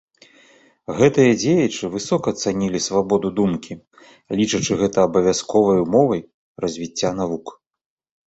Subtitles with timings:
[0.99, 3.73] Гэтыя дзеячы высока цанілі свабоду думкі,
[4.39, 6.21] лічачы гэта абавязковай умовай
[6.65, 7.47] развіцця навук.